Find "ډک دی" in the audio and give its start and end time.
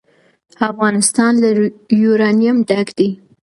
2.67-3.09